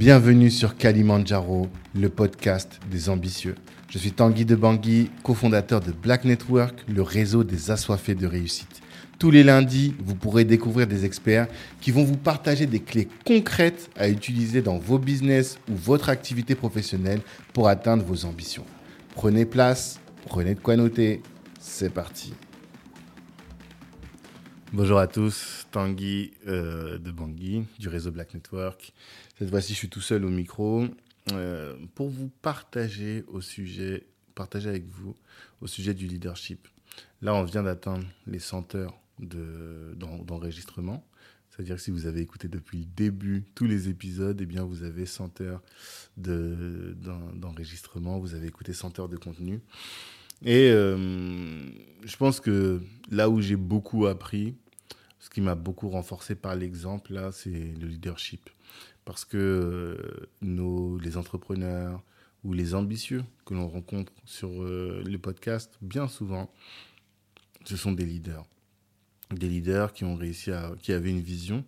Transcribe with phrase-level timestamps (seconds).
[0.00, 3.54] Bienvenue sur Kalimandjaro, le podcast des ambitieux.
[3.90, 8.80] Je suis Tanguy de Bangui, cofondateur de Black Network, le réseau des assoiffés de réussite.
[9.18, 11.48] Tous les lundis, vous pourrez découvrir des experts
[11.82, 16.54] qui vont vous partager des clés concrètes à utiliser dans vos business ou votre activité
[16.54, 17.20] professionnelle
[17.52, 18.64] pour atteindre vos ambitions.
[19.14, 21.20] Prenez place, prenez de quoi noter.
[21.60, 22.32] C'est parti.
[24.72, 28.92] Bonjour à tous, Tanguy euh, de Bangui, du réseau Black Network.
[29.40, 30.84] Cette fois-ci, je suis tout seul au micro
[31.32, 34.04] euh, pour vous partager au sujet,
[34.34, 35.16] partager avec vous
[35.62, 36.68] au sujet du leadership.
[37.22, 41.02] Là, on vient d'atteindre les 100 heures d'enregistrement.
[41.48, 44.82] C'est-à-dire que si vous avez écouté depuis le début tous les épisodes, eh bien vous
[44.82, 45.62] avez 100 heures
[46.18, 49.62] d'enregistrement, vous avez écouté 100 heures de contenu.
[50.44, 51.64] Et euh,
[52.04, 54.54] je pense que là où j'ai beaucoup appris,
[55.18, 58.50] ce qui m'a beaucoup renforcé par l'exemple, là, c'est le leadership.
[59.04, 59.36] Parce que
[60.42, 62.02] euh, les entrepreneurs
[62.44, 66.50] ou les ambitieux que l'on rencontre sur euh, le podcast, bien souvent,
[67.64, 68.46] ce sont des leaders
[69.34, 71.64] des leaders qui ont réussi à, qui avaient une vision.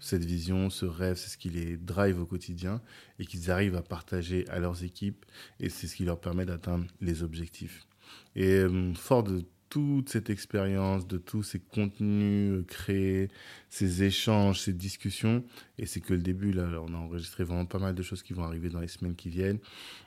[0.00, 2.80] Cette vision, ce rêve, c'est ce qui les drive au quotidien
[3.18, 5.24] et qu'ils arrivent à partager à leurs équipes
[5.60, 7.86] et c'est ce qui leur permet d'atteindre les objectifs.
[8.34, 13.30] Et euh, fort de toute cette expérience, de tous ces contenus euh, créés,
[13.70, 15.42] ces échanges, ces discussions,
[15.78, 18.34] et c'est que le début, là, on a enregistré vraiment pas mal de choses qui
[18.34, 19.60] vont arriver dans les semaines qui viennent,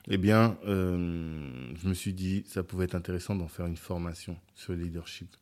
[0.06, 1.50] eh bien, euh,
[1.82, 5.34] je me suis dit, ça pouvait être intéressant d'en faire une formation sur le leadership.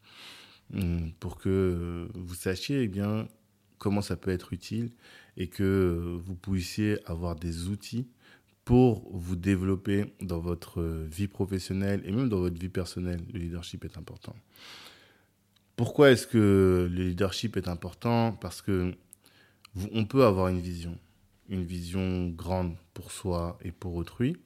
[0.73, 3.29] Hum, pour que euh, vous sachiez eh bien,
[3.77, 4.91] comment ça peut être utile
[5.37, 8.09] et que vous puissiez avoir des outils
[8.65, 13.21] pour vous développer dans votre euh, vie professionnelle et même dans votre vie personnelle.
[13.33, 14.35] Le leadership est important.
[15.77, 18.33] Pourquoi est-ce que le leadership est important?
[18.33, 18.95] Parce que
[19.93, 20.97] on peut avoir une vision,
[21.49, 24.37] une vision grande pour soi et pour autrui,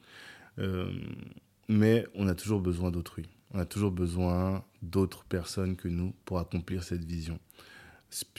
[1.68, 3.26] mais on a toujours besoin d'autrui.
[3.52, 7.38] On a toujours besoin d'autres personnes que nous pour accomplir cette vision.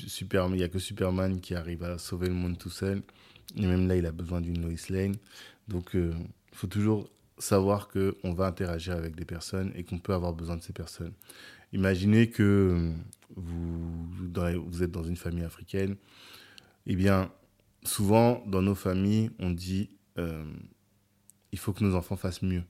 [0.01, 3.01] Il n'y a que Superman qui arrive à sauver le monde tout seul.
[3.55, 5.15] Et même là, il a besoin d'une Lois Lane.
[5.69, 6.13] Donc, il euh,
[6.51, 10.63] faut toujours savoir qu'on va interagir avec des personnes et qu'on peut avoir besoin de
[10.63, 11.13] ces personnes.
[11.71, 12.93] Imaginez que euh,
[13.35, 15.95] vous, êtes dans une famille africaine.
[16.87, 17.31] Eh bien,
[17.83, 20.43] souvent, dans nos familles, on dit euh,
[21.51, 22.63] il faut que nos enfants fassent mieux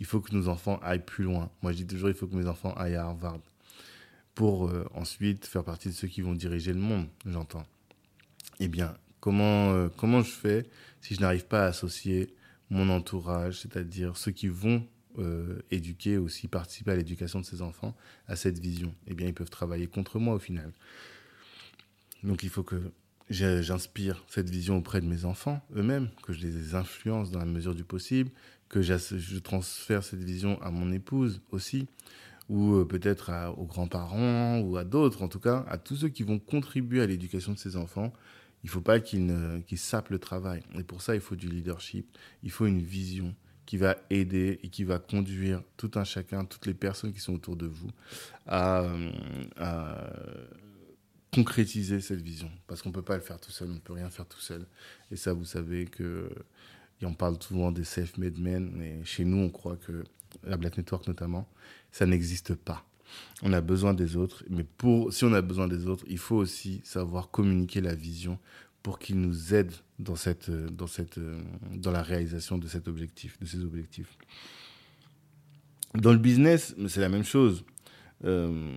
[0.00, 1.48] il faut que nos enfants aillent plus loin.
[1.62, 3.38] Moi, je dis toujours, il faut que mes enfants aillent à Harvard
[4.34, 7.64] pour ensuite faire partie de ceux qui vont diriger le monde, j'entends.
[8.58, 10.66] Eh bien, comment, euh, comment je fais
[11.00, 12.34] si je n'arrive pas à associer
[12.68, 14.86] mon entourage, c'est-à-dire ceux qui vont
[15.18, 17.96] euh, éduquer aussi, participer à l'éducation de ces enfants,
[18.26, 18.94] à cette vision?
[19.06, 20.72] Eh bien, ils peuvent travailler contre moi au final.
[22.24, 22.92] Donc, il faut que
[23.30, 27.74] j'inspire cette vision auprès de mes enfants eux-mêmes, que je les influence dans la mesure
[27.74, 28.30] du possible,
[28.68, 31.86] que je transfère cette vision à mon épouse aussi,
[32.48, 36.24] ou euh, peut-être aux grands-parents, ou à d'autres, en tout cas, à tous ceux qui
[36.24, 38.12] vont contribuer à l'éducation de ces enfants.
[38.64, 40.62] Il ne faut pas qu'ils qu sapent le travail.
[40.78, 42.06] Et pour ça, il faut du leadership,
[42.42, 43.34] il faut une vision
[43.66, 47.34] qui va aider et qui va conduire tout un chacun, toutes les personnes qui sont
[47.34, 47.90] autour de vous
[48.46, 48.84] à,
[49.56, 50.12] à
[51.32, 52.50] concrétiser cette vision.
[52.66, 54.40] Parce qu'on ne peut pas le faire tout seul, on ne peut rien faire tout
[54.40, 54.66] seul.
[55.10, 56.28] Et ça, vous savez que
[57.02, 60.04] et on parle souvent des self-made men, mais chez nous, on croit que,
[60.44, 61.46] la Black Network notamment,
[61.90, 62.86] ça n'existe pas.
[63.42, 66.36] On a besoin des autres, mais pour, si on a besoin des autres, il faut
[66.36, 68.38] aussi savoir communiquer la vision
[68.82, 71.20] pour qu'ils nous aident dans, cette, dans, cette,
[71.74, 74.16] dans la réalisation de cet objectif, de ces objectifs.
[75.94, 77.64] Dans le business, c'est la même chose.
[78.24, 78.72] Euh,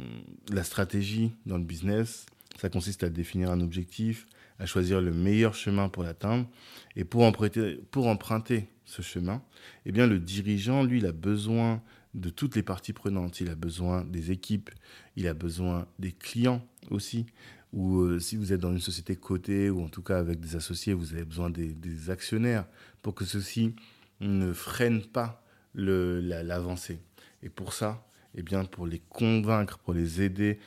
[0.52, 2.26] la stratégie dans le business,
[2.60, 4.28] ça consiste à définir un objectif,
[4.60, 6.48] à choisir le meilleur chemin pour l'atteindre.
[6.96, 9.42] Et pour emprunter, pour emprunter ce chemin,
[9.86, 11.82] eh bien, le dirigeant, lui, il a besoin
[12.16, 13.40] de toutes les parties prenantes.
[13.42, 14.72] Il a besoin des équipes,
[15.16, 17.26] il a besoin des clients aussi.
[17.74, 20.56] Ou euh, si vous êtes dans une société cotée, ou en tout cas avec des
[20.56, 22.66] associés, vous avez besoin des, actionnaires
[23.02, 23.76] pour que ceux-ci
[24.22, 25.44] ne freinent pas
[25.76, 27.00] l'avancée.
[27.44, 30.60] Et pour ça, eh bien, pour les convaincre, pour les aider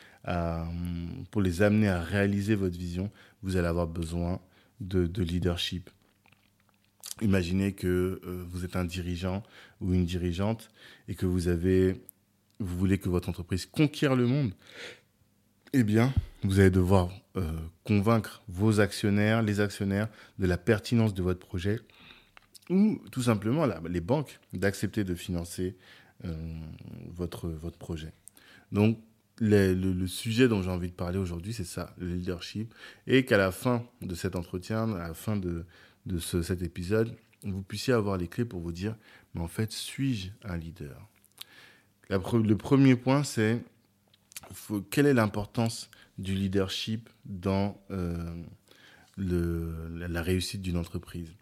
[1.31, 3.11] pour les amener à réaliser votre vision,
[3.43, 4.41] vous allez avoir besoin
[4.81, 5.91] de, leadership.
[7.21, 9.43] Imaginez que euh, vous êtes un dirigeant
[9.81, 10.71] ou une dirigeante
[11.09, 12.01] et que vous avez,
[12.61, 14.53] vous voulez que votre entreprise conquiert le monde.
[15.73, 16.13] Eh bien,
[16.43, 17.53] vous allez devoir euh,
[17.85, 21.81] convaincre vos actionnaires, les actionnaires, de la pertinence de votre projet
[22.71, 25.77] ou tout simplement les banques d'accepter de financer
[26.25, 26.35] euh,
[27.07, 28.13] votre, votre projet.
[28.73, 28.99] Donc,
[29.41, 32.75] le, sujet dont j'ai envie de parler aujourd'hui, c'est ça, le leadership.
[33.07, 35.65] Et qu'à la fin de cet entretien, à la fin de,
[36.09, 37.15] de ce, cet épisode,
[37.45, 38.97] vous puissiez avoir les clés pour vous dire,
[39.35, 41.09] mais en fait, suis-je un leader?
[42.11, 43.63] Le premier point, c'est
[44.91, 48.43] quelle est l'importance du leadership dans euh,
[49.19, 51.35] la réussite d'une entreprise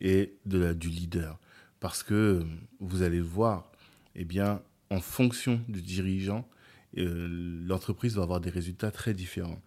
[0.00, 1.38] et de du leader?
[1.78, 2.42] Parce que
[2.80, 3.70] vous allez le voir,
[4.14, 6.48] eh bien, en fonction du dirigeant,
[6.96, 7.28] euh,
[7.66, 9.60] l'entreprise va avoir des résultats très différents.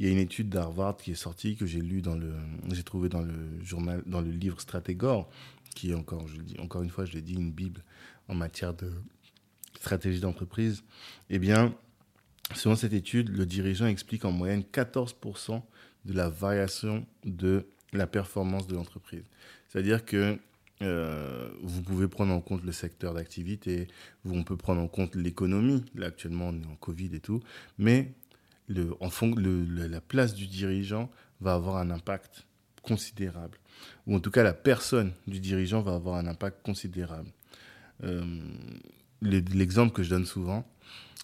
[0.00, 2.32] Il y a une étude d'Harvard qui est sortie que j'ai lu dans le,
[2.72, 5.28] j'ai trouvé dans le journal, dans le livre Stratégor,
[5.74, 7.84] qui est encore, je dis, encore une fois, je l'ai dit, une bible
[8.26, 8.90] en matière de
[9.76, 10.84] stratégie d'entreprise.
[11.28, 11.74] Eh bien,
[12.54, 15.60] selon cette étude, le dirigeant explique en moyenne 14%
[16.06, 19.24] de la variation de la performance de l'entreprise.
[19.68, 20.38] C'est-à-dire que
[20.80, 23.86] euh, vous pouvez prendre en compte le secteur d'activité,
[24.24, 25.84] on peut prendre en compte l'économie.
[25.94, 27.42] Là, actuellement, on est en Covid et tout.
[27.76, 28.14] Mais
[28.70, 32.46] le, le, la place du dirigeant va avoir un impact
[32.82, 33.58] considérable.
[34.06, 37.30] Ou en tout cas, la personne du dirigeant va avoir un impact considérable.
[38.04, 38.24] Euh,
[39.22, 40.66] L'exemple que je donne souvent,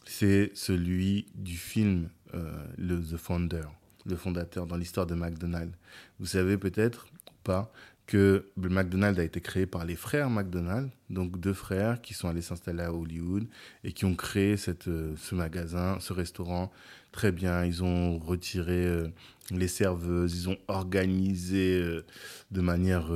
[0.04, 3.68] c'est celui du film euh, le The Founder,
[4.04, 5.74] le fondateur dans l'histoire de McDonald's.
[6.20, 7.06] Vous savez peut-être
[7.42, 7.72] pas
[8.06, 12.42] que McDonald's a été créé par les frères McDonald's, donc deux frères qui sont allés
[12.42, 13.48] s'installer à Hollywood
[13.82, 16.70] et qui ont créé cette, euh, ce magasin, ce restaurant
[17.16, 17.64] très bien.
[17.64, 19.08] Ils ont retiré euh,
[19.50, 22.04] les serveuses, ils ont organisé euh,
[22.50, 23.10] de manière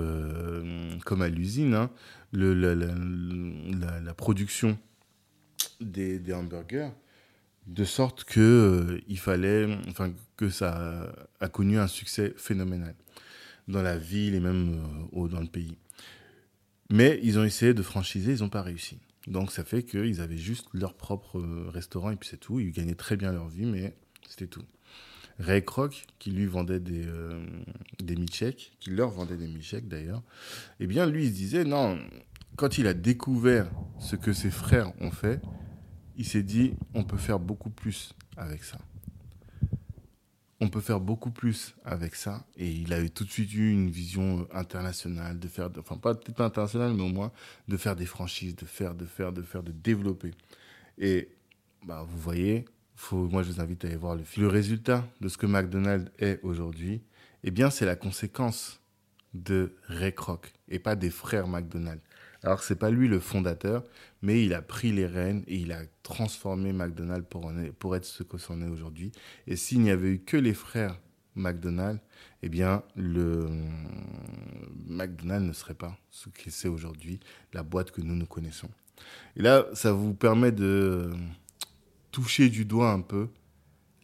[1.05, 1.91] comme à l'usine hein,
[2.33, 4.77] la, production
[5.81, 6.91] des, hamburgers
[7.67, 12.95] de sorte que il fallait, enfin que ça a connu un succès phénoménal
[13.69, 14.81] dans la ville et même
[15.17, 15.77] euh, dans le pays.
[16.91, 18.99] Mais ils ont essayé de franchiser, ils n'ont pas réussi.
[19.27, 22.61] Donc ça fait qu'ils avaient juste leur propre euh, restaurant et puis c'est tout.
[22.61, 23.95] Ils gagnaient très bien leur vie, mais
[24.29, 24.65] c'était tout.
[25.39, 27.43] Ray Kroc, qui lui vendait des, euh,
[27.99, 30.23] des qui leur vendait des milkshakes d'ailleurs,
[30.81, 31.99] eh bien lui il se disait non,
[32.57, 35.41] quand il a découvert ce que ses frères ont fait,
[36.17, 38.79] il s'est dit on peut faire beaucoup plus avec ça
[40.61, 42.45] on peut faire beaucoup plus avec ça.
[42.57, 45.97] Et il a eu tout de suite eu une vision euh, internationale, de faire, enfin
[45.97, 47.33] pas peut-être internationale, mais au moins
[47.69, 50.33] de faire des franchises, de faire, de faire, de faire, de développer.
[50.99, 51.29] Et
[51.85, 54.47] bah, vous voyez, faut, moi je vous invite à aller voir le film.
[54.47, 57.03] Le résultat de ce que McDonald's est aujourd'hui,
[57.43, 58.81] eh bien c'est la conséquence
[59.33, 62.03] de Ray Kroc et pas des frères McDonald's.
[62.43, 63.85] Alors c'est pas lui le fondateur,
[64.23, 68.23] mais il a pris les rênes et il a transformé McDonald's pour, pour être ce
[68.23, 69.13] que c'en est aujourd'hui.
[69.47, 70.99] Et s'il n'y avait eu que les frères
[71.35, 72.01] McDonald's,
[72.43, 73.49] eh bien le
[74.87, 77.21] McDonald's ne serait pas ce qu'il c'est aujourd'hui,
[77.53, 78.71] la boîte que nous nous connaissons.
[79.37, 81.13] Et là, ça vous permet de
[82.11, 83.29] toucher du doigt un peu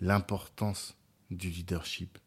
[0.01, 0.97] l'importance
[1.31, 2.19] du leadership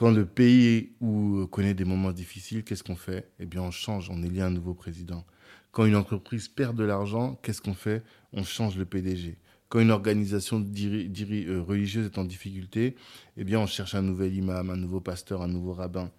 [0.00, 3.30] quand le pays où connaît des moments difficiles, qu'est-ce qu'on fait?
[3.38, 5.26] Eh bien, on change, on élit un nouveau président.
[5.72, 8.02] Quand une entreprise perd de l'argent, qu'est-ce qu'on fait?
[8.32, 9.36] On change le PDG.
[9.68, 12.96] Quand une organisation euh, religieuse est en difficulté,
[13.36, 16.10] eh bien, on cherche un nouvel imam, un nouveau pasteur, un nouveau rabbin.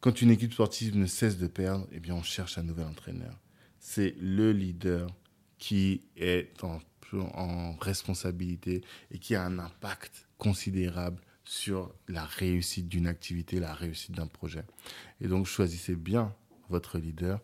[0.00, 3.38] Quand une équipe sportive ne cesse de perdre, eh bien, on cherche un nouvel entraîneur.
[3.78, 5.06] C'est le leader
[5.58, 6.80] qui est en,
[7.12, 8.82] en responsabilité
[9.12, 14.64] et qui a un impact considérable sur la réussite d'une activité, la réussite d'un projet.
[15.20, 16.34] Et donc choisissez bien
[16.68, 17.40] votre leader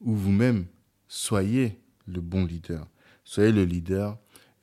[0.00, 0.66] ou vous-même
[1.08, 2.86] soyez le bon leader.
[3.24, 4.18] Soyez le leader,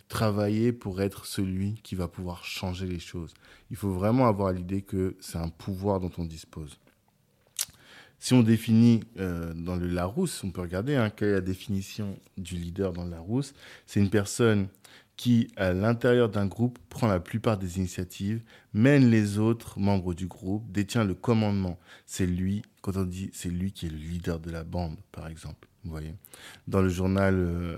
[0.07, 3.33] travaillez pour être celui qui va pouvoir changer les choses.
[3.69, 6.79] Il faut vraiment avoir l'idée que c'est un pouvoir dont on dispose.
[8.19, 12.17] Si on définit euh, dans le Larousse, on peut regarder hein, quelle est la définition
[12.38, 13.53] du leader dans le Larousse.
[13.85, 14.67] C'est une personne
[15.17, 18.41] qui, à l'intérieur d'un groupe, prend la plupart des initiatives,
[18.74, 21.79] mène les autres membres du groupe, détient le commandement.
[22.05, 25.27] C'est lui, quand on dit c'est lui qui est le leader de la bande, par
[25.27, 25.67] exemple.
[25.84, 26.15] Vous voyez
[26.67, 27.77] Dans le journal, euh,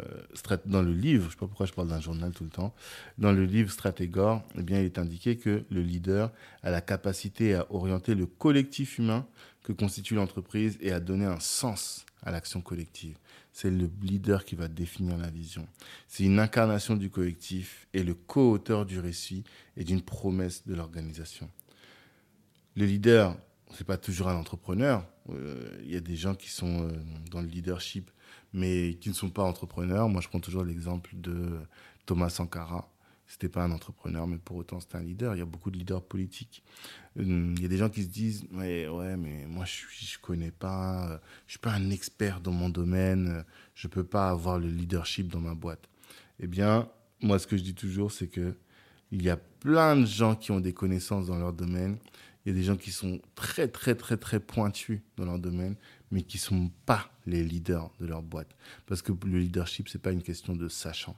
[0.65, 2.73] dans le livre, je ne sais pas pourquoi je parle d'un journal tout le temps,
[3.17, 6.31] dans le livre Stratégor, eh bien, il est indiqué que le leader
[6.63, 9.27] a la capacité à orienter le collectif humain
[9.61, 13.17] que constitue l'entreprise et à donner un sens à l'action collective
[13.57, 15.67] c'est le leader qui va définir la vision.
[16.07, 19.43] C'est une incarnation du collectif et le co-auteur du récit
[19.75, 21.49] et d'une promesse de l'organisation.
[22.75, 23.35] Le leader,
[23.73, 25.03] c'est pas toujours un entrepreneur.
[25.31, 26.91] Euh, il y a des gens qui sont euh,
[27.31, 28.11] dans le leadership,
[28.53, 30.07] mais qui ne sont pas entrepreneurs.
[30.07, 31.59] Moi, je prends toujours l'exemple de
[32.05, 32.87] Thomas Sankara
[33.27, 35.35] c'était pas un entrepreneur, mais pour autant c'était un leader.
[35.35, 36.63] Il y a beaucoup de leaders politiques.
[37.19, 40.17] Hum, il y a des gens qui se disent ouais, ouais mais moi je je
[40.19, 43.43] connais pas, je suis pas un expert dans mon domaine,
[43.75, 45.89] je peux pas avoir le leadership dans ma boîte.
[46.39, 46.89] Eh bien,
[47.21, 48.55] moi ce que je dis toujours c'est que
[49.11, 51.97] il y a plein de gens qui ont des connaissances dans leur domaine.
[52.45, 55.75] Il y a des gens qui sont très, très, très, très pointus dans leur domaine,
[56.11, 58.55] mais qui ne sont pas les leaders de leur boîte.
[58.85, 61.15] Parce que le leadership, ce n'est pas une question de sachant.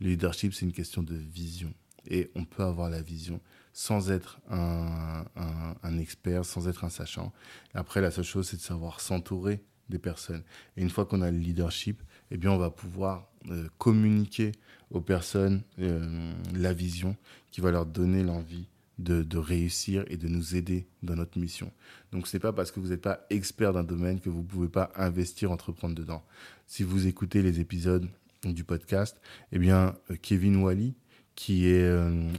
[0.00, 1.72] Le leadership, c'est une question de vision.
[2.06, 3.40] Et on peut avoir la vision
[3.72, 7.32] sans être un, expert, sans être un sachant.
[7.74, 10.42] Après, la seule chose, c'est de savoir s'entourer des personnes.
[10.76, 14.52] Et une fois qu'on a le leadership, eh bien, on va pouvoir euh, communiquer
[14.90, 17.16] aux personnes euh, la vision
[17.50, 21.72] qui va leur donner l'envie de, de, réussir et de nous aider dans notre mission.
[22.12, 24.46] Donc, ce n'est pas parce que vous n'êtes pas expert d'un domaine que vous ne
[24.46, 26.24] pouvez pas investir, entreprendre dedans.
[26.68, 28.08] Si vous écoutez les épisodes
[28.52, 29.20] du podcast,
[29.52, 30.94] eh bien, euh, Kevin Wally,
[31.34, 31.84] qui est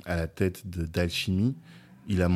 [0.05, 1.53] à la tête d'Alchimie,
[2.07, 2.29] il a,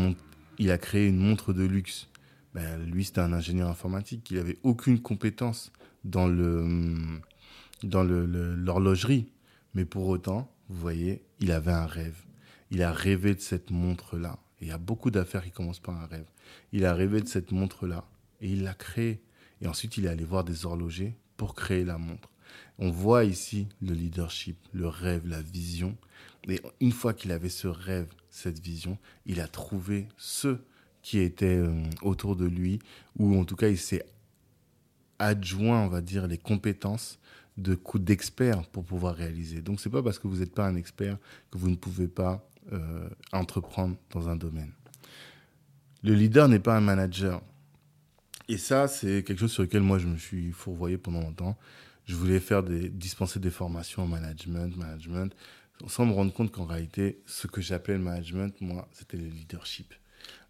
[0.58, 2.10] il a créé une montre de luxe
[2.54, 4.30] ben, lui, c'était un ingénieur informatique.
[4.32, 5.72] Il n'avait aucune compétence
[6.04, 6.28] dans
[7.84, 9.32] dans l'horlogerie.
[9.76, 12.18] Mais pour autant, vous voyez, il avait un rêve.
[12.72, 14.38] Il a rêvé de cette montre-là.
[14.62, 16.26] il y a beaucoup d'affaires qui commencent par un rêve.
[16.74, 18.06] Il a rêvé de cette montre-là
[18.42, 19.22] et il l'a créée.
[19.62, 22.30] Et ensuite, il est allé voir des horlogers pour créer la montre.
[22.80, 25.98] On voit ici le leadership, le rêve, la vision.
[26.48, 30.58] Et une fois qu'il avait ce rêve, cette vision, il a trouvé ce
[31.02, 32.80] qui était euh, autour de lui,
[33.18, 34.04] ou en tout cas il s'est
[35.20, 37.20] adjoint, on va dire, les compétences
[37.58, 39.62] de d'expert pour pouvoir réaliser.
[39.62, 41.18] Donc c'est pas parce que vous n'êtes pas un expert
[41.52, 44.72] que vous ne pouvez pas euh, entreprendre dans un domaine.
[46.04, 47.42] Le leader n'est pas un manager.
[48.48, 51.58] Et ça, c'est quelque chose sur lequel moi je me suis fourvoyé pendant longtemps.
[52.10, 55.32] Je voulais faire des, dispenser des formations en management, management,
[55.86, 59.94] sans me rendre compte qu'en réalité, ce que j'appelais le management, moi, c'était le leadership.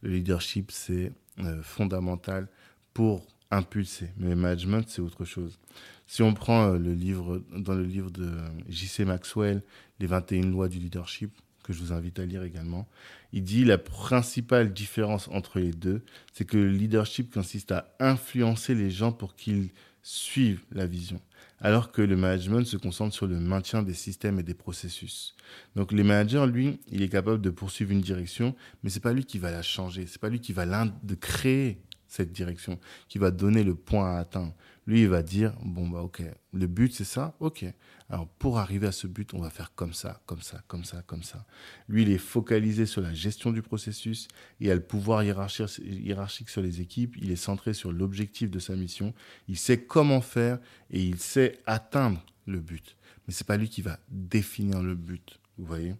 [0.01, 2.47] Le leadership, c'est euh, fondamental
[2.93, 4.07] pour impulser.
[4.15, 5.59] Mais le management, c'est autre chose.
[6.07, 8.31] Si on prend euh, le livre, dans le livre de
[8.69, 9.03] J.C.
[9.03, 9.61] Maxwell,
[9.99, 11.29] Les 21 lois du leadership,
[11.61, 12.87] que je vous invite à lire également,
[13.33, 18.75] il dit la principale différence entre les deux, c'est que le leadership consiste à influencer
[18.75, 19.71] les gens pour qu'ils
[20.01, 21.22] suivent la vision
[21.62, 25.36] alors que le management se concentre sur le maintien des systèmes et des processus.
[25.75, 29.25] Donc le manager, lui, il est capable de poursuivre une direction, mais c'est pas lui
[29.25, 33.32] qui va la changer, c'est pas lui qui va de créer cette direction, qui va
[33.32, 34.53] donner le point à atteindre.
[34.88, 37.65] Lui, il va dire, bon, bah ok, le but c'est ça, ok.
[38.09, 41.03] Alors pour arriver à ce but, on va faire comme ça, comme ça, comme ça,
[41.03, 41.45] comme ça.
[41.88, 44.27] Lui, il est focalisé sur la gestion du processus,
[44.59, 48.75] il a le pouvoir hiérarchique sur les équipes, il est centré sur l'objectif de sa
[48.75, 49.13] mission,
[49.48, 50.59] il sait comment faire
[50.89, 52.98] et il sait atteindre le but.
[53.27, 55.93] Mais c'est pas lui qui va définir le but, vous voyez?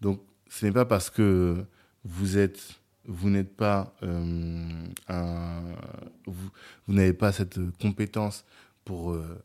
[0.00, 1.64] Donc ce n'est pas parce que
[2.02, 3.88] vous êtes euh,
[6.26, 6.50] vous
[6.88, 8.44] n'avez pas cette compétence
[8.84, 9.42] pour euh,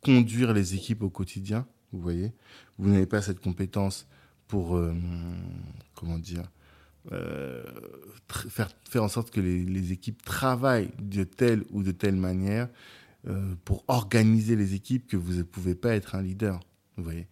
[0.00, 2.32] conduire les équipes au quotidien, vous voyez.
[2.78, 4.06] Vous n'avez pas cette compétence
[4.48, 4.94] pour, euh,
[5.94, 6.50] comment dire,
[8.28, 12.68] faire, faire en sorte que les, les, équipes travaillent de telle ou de telle manière
[13.64, 16.60] pour organiser les équipes que vous ne pouvez pas être un leader,
[16.96, 17.26] vous voyez.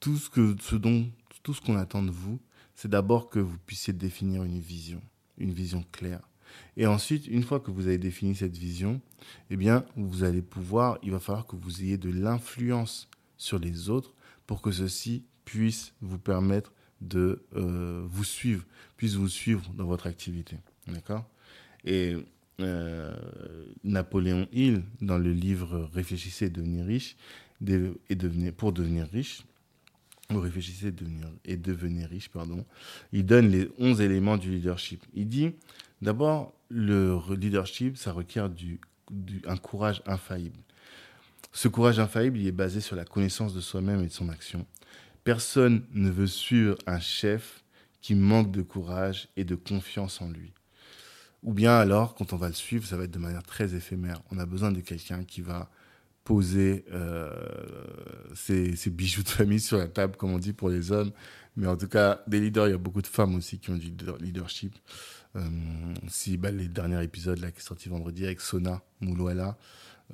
[0.00, 1.06] Tout ce, que, ce dont,
[1.42, 2.40] tout ce qu'on attend de vous,
[2.82, 5.00] c'est d'abord que vous puissiez définir une vision,
[5.38, 6.28] une vision claire.
[6.76, 9.00] Et ensuite, une fois que vous avez défini cette vision,
[9.50, 13.88] eh bien, vous allez pouvoir, il va falloir que vous ayez de l'influence sur les
[13.88, 14.14] autres
[14.48, 18.64] pour que ceci puisse vous permettre de euh, vous suivre,
[18.96, 20.56] puisse vous suivre dans votre activité.
[20.88, 21.24] D'accord?
[21.84, 22.16] Et
[22.58, 23.14] euh,
[23.84, 27.16] Napoléon Hill, dans le livre Réfléchissez et devenir riche,
[27.64, 29.44] et pour devenir riche,
[30.32, 32.64] vous réfléchissez devenir, et devenir riche, pardon,
[33.12, 35.02] il donne les 11 éléments du leadership.
[35.14, 35.52] Il dit,
[36.00, 38.80] d'abord, le leadership, ça requiert du,
[39.46, 40.58] un courage infaillible.
[41.52, 44.66] Ce courage infaillible, il est basé sur la connaissance de soi-même et de son action.
[45.24, 47.62] Personne ne veut suivre un chef
[48.00, 50.52] qui manque de courage et de confiance en lui.
[51.42, 54.20] Ou bien alors, quand on va le suivre, ça va être de manière très éphémère.
[54.30, 55.70] On a besoin de quelqu'un qui va
[56.24, 57.30] poser euh,
[58.34, 61.12] ses, bijoux de famille sur la table, comme on dit pour les hommes.
[61.56, 63.76] Mais en tout cas, des leaders, il y a beaucoup de femmes aussi qui ont
[63.76, 64.74] du leadership.
[65.36, 65.40] Euh,
[66.08, 69.56] si bah, les derniers épisodes là, qui sont sortis vendredi avec Sona Moulouala,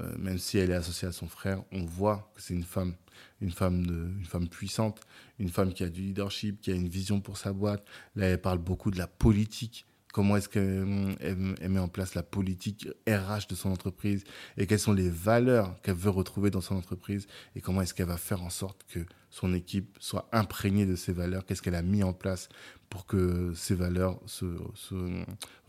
[0.00, 2.94] euh, même si elle est associée à son frère, on voit que c'est une femme,
[3.40, 5.00] une femme, de, une femme puissante,
[5.38, 7.84] une femme qui a du leadership, qui a une vision pour sa boîte.
[8.14, 10.84] Là, elle parle beaucoup de la politique comment est-ce qu'elle
[11.68, 14.24] met en place la politique RH de son entreprise
[14.56, 18.06] et quelles sont les valeurs qu'elle veut retrouver dans son entreprise et comment est-ce qu'elle
[18.06, 19.00] va faire en sorte que
[19.30, 22.48] son équipe soit imprégnée de ces valeurs, qu'est-ce qu'elle a mis en place
[22.88, 24.46] pour que ces valeurs se,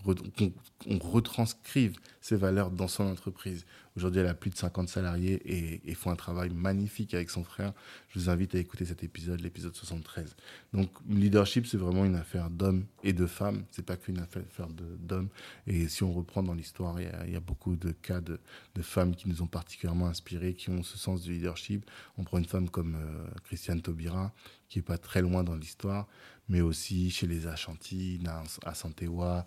[0.05, 3.65] qu'on retranscrive ces valeurs dans son entreprise?
[3.99, 5.41] Aujourd'hui, elle a plus de 50 salariés
[5.85, 7.73] et, font un travail magnifique avec son frère.
[8.07, 10.37] Je vous invite à écouter cet épisode, l'épisode 73.
[10.71, 13.65] Donc, leadership, c'est vraiment une affaire d'hommes et de femmes.
[13.71, 15.27] C'est pas qu'une affaire d'hommes.
[15.67, 18.39] Et si on reprend dans l'histoire, il, y, a beaucoup de cas de,
[18.75, 21.85] de, femmes qui nous ont particulièrement inspirés, qui ont ce sens du leadership.
[22.17, 24.31] On prend une femme comme euh, Christiane Taubira,
[24.69, 26.07] qui est pas très loin dans l'histoire,
[26.47, 28.21] mais aussi chez les Ashanti,
[28.63, 29.45] à Santewa.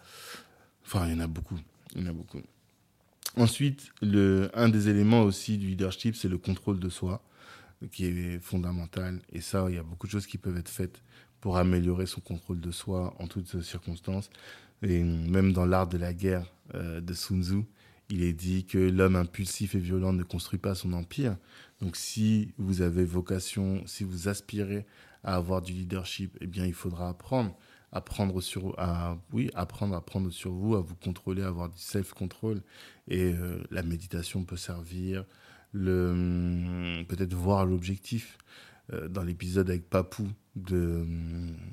[0.84, 1.58] Enfin, il y en a beaucoup.
[1.96, 2.42] Il y en a beaucoup.
[3.36, 7.22] Ensuite, un des éléments aussi du leadership, c'est le contrôle de soi,
[7.90, 9.20] qui est fondamental.
[9.32, 11.02] Et ça, il y a beaucoup de choses qui peuvent être faites
[11.40, 14.30] pour améliorer son contrôle de soi en toutes circonstances.
[14.82, 17.64] Et même dans l'art de la guerre euh, de Sun Tzu,
[18.08, 21.36] il est dit que l'homme impulsif et violent ne construit pas son empire.
[21.80, 24.84] Donc si vous avez vocation, si vous aspirez
[25.24, 27.56] à avoir du leadership, eh bien il faudra apprendre
[27.92, 31.78] apprendre sur à oui apprendre à prendre sur vous à vous contrôler à avoir du
[31.78, 32.62] self control
[33.08, 35.24] et euh, la méditation peut servir
[35.74, 38.38] hum, peut-être voir l'objectif
[38.92, 41.06] euh, dans l'épisode avec Papou de,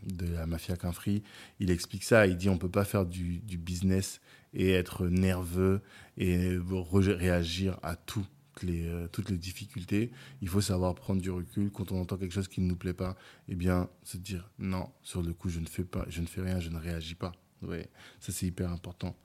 [0.06, 1.24] de la mafia Quinfree,
[1.60, 2.28] il explique ça.
[2.28, 4.22] Il dit on peut pas faire du, business
[4.54, 5.82] et être nerveux
[6.18, 7.96] et réagir à
[8.68, 10.12] euh, toutes les difficultés.
[10.42, 11.72] Il faut savoir prendre du recul.
[11.72, 13.16] Quand on entend quelque chose qui ne nous plaît pas,
[13.48, 16.42] eh bien, se dire non, sur le coup, je ne fais pas, je ne fais
[16.42, 17.32] rien, je ne réagis pas.
[17.62, 17.90] Ouais,
[18.20, 19.16] ça c'est hyper important.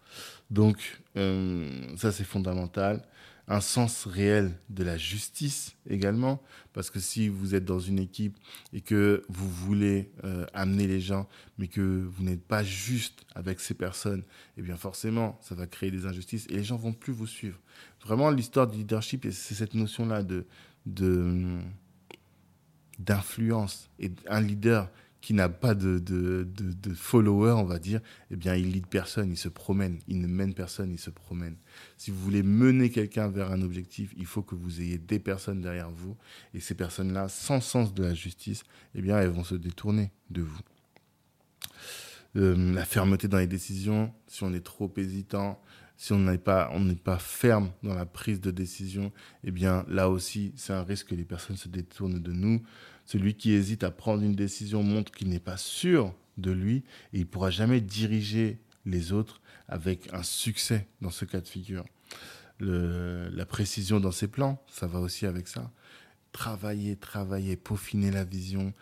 [0.50, 3.02] Donc, euh, ça c'est fondamental
[3.46, 8.36] un sens réel de la justice également, parce que si vous êtes dans une équipe
[8.72, 13.60] et que vous voulez euh, amener les gens, mais que vous n'êtes pas juste avec
[13.60, 14.22] ces personnes,
[14.56, 17.58] eh bien forcément, ça va créer des injustices et les gens vont plus vous suivre.
[18.04, 20.46] Vraiment, l'histoire du leadership, c'est cette notion-là de
[22.98, 24.88] d'influence et un leader
[25.25, 29.38] qui n'a pas de, de, followers, on va dire, eh bien, il lead personne, il
[29.38, 29.99] se promène.
[30.07, 31.57] Il ne mène personne, il se promène.
[31.97, 35.62] Si vous voulez mener quelqu'un vers un objectif, il faut que vous ayez des personnes
[35.62, 36.14] derrière vous.
[36.52, 38.64] Et ces personnes-là, sans sens de la justice,
[38.95, 40.61] eh bien, elles vont se détourner de vous.
[42.37, 45.59] Euh, la fermeté dans les décisions, si on est trop hésitant,
[45.97, 49.10] si on n'est pas, on n'est pas ferme dans la prise de décision,
[49.43, 52.63] eh bien, là aussi, c'est un risque que les personnes se détournent de nous.
[53.04, 56.76] Celui qui hésite à prendre une décision montre qu'il n'est pas sûr de lui
[57.12, 61.49] et il ne pourra jamais diriger les autres avec un succès dans ce cas de
[61.49, 61.84] figure.
[62.60, 65.71] la précision dans ses plans, ça va aussi avec ça.
[66.32, 68.73] Travailler, travailler, peaufiner la vision,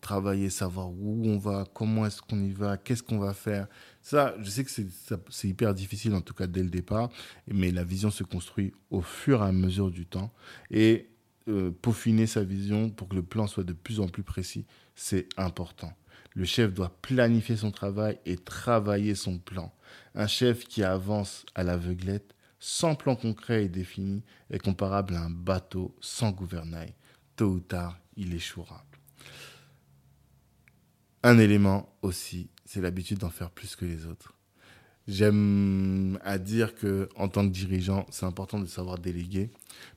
[0.00, 3.66] travailler, savoir où on va, comment est-ce qu'on y va, qu'est-ce qu'on va faire.
[4.02, 7.10] Ça, je sais que c'est hyper difficile, en tout cas dès le départ,
[7.48, 10.32] mais la vision se construit au fur et à mesure du temps.
[10.70, 11.08] Et
[11.48, 15.28] euh, peaufiner sa vision pour que le plan soit de plus en plus précis, c'est
[15.36, 15.92] important.
[16.34, 19.72] Le chef doit planifier son travail et travailler son plan.
[20.14, 25.30] Un chef qui avance à l'aveuglette, sans plan concret et défini, est comparable à un
[25.30, 26.94] bateau sans gouvernail.
[27.36, 28.84] Tôt ou tard, il échouera.
[31.22, 34.35] Un élément aussi, c'est l'habitude d'en faire plus que les autres.
[35.08, 39.50] J'aime à dire que en tant que dirigeant, c'est important de savoir déléguer,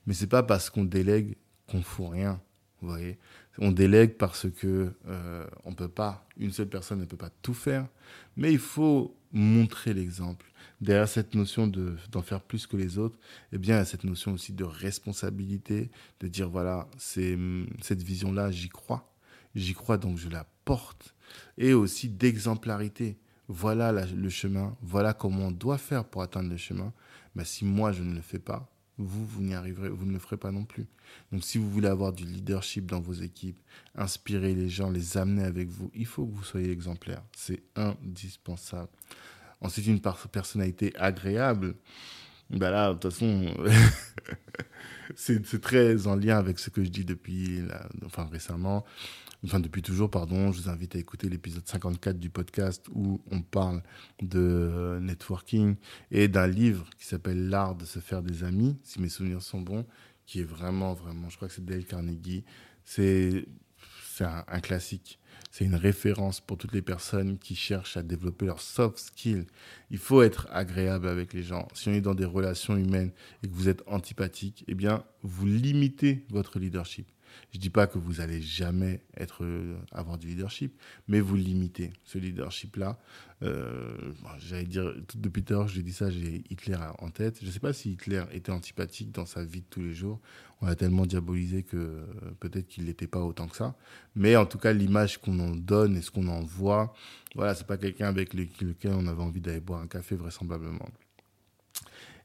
[0.06, 2.40] mais c'est pas parce qu'on délègue qu'on fout rien.
[2.80, 3.18] Vous voyez,
[3.58, 7.54] on délègue parce que euh, on peut pas, une seule personne ne peut pas tout
[7.54, 7.86] faire,
[8.36, 10.46] mais il faut montrer l'exemple.
[10.80, 13.18] Derrière cette notion de d'en faire plus que les autres,
[13.52, 17.36] eh bien, il y a cette notion aussi de responsabilité, de dire voilà, c'est
[17.82, 19.12] cette vision-là, j'y crois,
[19.54, 21.14] j'y crois donc je la porte,
[21.58, 23.18] et aussi d'exemplarité
[23.50, 26.92] voilà le chemin, voilà comment on doit faire pour atteindre le chemin.
[27.34, 30.20] Mais si moi je ne le fais pas, vous, vous n'y arriverez, vous ne le
[30.20, 30.86] ferez pas non plus.
[31.32, 33.58] Donc si vous voulez avoir du leadership dans vos équipes,
[33.96, 37.22] inspirer les gens, les amener avec vous, il faut que vous soyez exemplaire.
[37.36, 38.90] C'est indispensable.
[39.60, 41.74] Ensuite, une personnalité agréable.
[42.50, 43.52] Ben là, de toute façon,
[45.16, 47.62] c'est très en lien avec ce que je dis depuis,
[48.04, 48.84] enfin récemment
[49.44, 53.42] enfin depuis toujours, pardon, je vous invite à écouter l'épisode 54 du podcast où on
[53.42, 53.82] parle
[54.20, 55.76] de euh, networking
[56.10, 59.60] et d'un livre qui s'appelle L'art de se faire des amis, si mes souvenirs sont
[59.60, 59.86] bons,
[60.26, 62.44] qui est vraiment, vraiment, je crois que c'est Dale Carnegie.
[62.84, 63.46] C'est
[64.20, 65.18] un, un classique.
[65.50, 69.46] C'est une référence pour toutes les personnes qui cherchent à développer leurs soft skills.
[69.90, 71.66] Il faut être agréable avec les gens.
[71.74, 73.10] Si on est dans des relations humaines
[73.42, 77.08] et que vous êtes antipathique, eh bien, vous limitez votre leadership
[77.52, 80.74] Je dis pas que vous allez jamais être euh, avoir du leadership,
[81.08, 82.98] mais vous limitez ce leadership-là.
[83.42, 87.38] Euh, J'allais dire, depuis tout à l'heure, je dis ça, j'ai Hitler en tête.
[87.40, 90.20] Je ne sais pas si Hitler était antipathique dans sa vie de tous les jours.
[90.60, 92.04] On l'a tellement diabolisé que euh,
[92.38, 93.76] peut-être qu'il n'était pas autant que ça.
[94.14, 96.94] Mais en tout cas, l'image qu'on en donne et ce qu'on en voit,
[97.34, 100.88] voilà, c'est pas quelqu'un avec lequel on avait envie d'aller boire un café vraisemblablement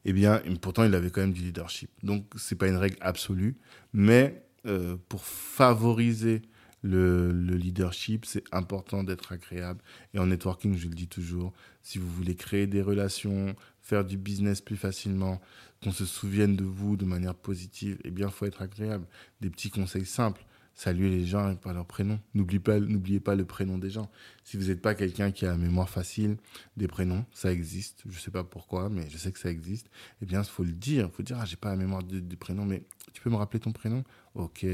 [0.06, 1.90] eh bien, pourtant, il avait quand même du leadership.
[2.04, 3.58] Donc, c'est pas une règle absolue,
[3.92, 6.42] mais euh, pour favoriser
[6.82, 9.82] le, leadership, c'est important d'être agréable.
[10.14, 14.18] Et en networking, je le dis toujours, si vous voulez créer des relations, faire du
[14.18, 15.42] business plus facilement,
[15.84, 19.08] qu'on se souvienne de vous de manière positive, eh bien, il faut être agréable.
[19.42, 22.20] Des petits conseils simples saluer les gens par leur prénom.
[22.34, 24.12] N'oubliez pas, n'oubliez pas le prénom des gens.
[24.44, 26.38] Si vous n'êtes pas quelqu'un qui a la mémoire facile
[26.76, 28.04] des prénoms, ça existe.
[28.06, 29.90] Je ne sais pas pourquoi, mais je sais que ça existe.
[30.22, 31.10] Eh bien, il faut le dire.
[31.12, 33.62] Il faut dire, ah, j'ai pas la mémoire du, prénom, mais tu peux me rappeler
[33.62, 34.04] ton prénom?
[34.36, 34.66] Ok.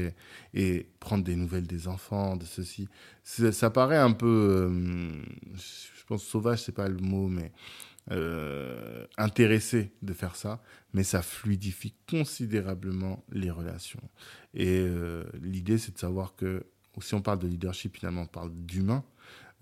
[0.54, 2.88] Et prendre des nouvelles des enfants, de ceci.
[3.22, 5.22] Ça, paraît un peu, euh,
[5.54, 7.52] je pense, sauvage, c'est pas le mot, mais
[8.10, 10.60] euh, intéressé de faire ça,
[10.92, 14.02] mais ça fluidifie considérablement les relations.
[14.54, 16.66] Et euh, l'idée, c'est de savoir que
[17.00, 19.04] si on parle de leadership, finalement, on parle d'humain.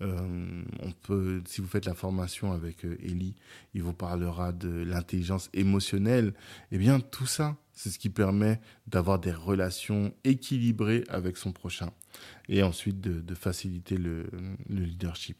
[0.01, 3.35] Euh, on peut, si vous faites la formation avec Ellie,
[3.73, 6.33] il vous parlera de l'intelligence émotionnelle.
[6.71, 11.91] Eh bien, tout ça, c'est ce qui permet d'avoir des relations équilibrées avec son prochain
[12.49, 14.27] et ensuite de, faciliter le
[14.69, 15.37] leadership.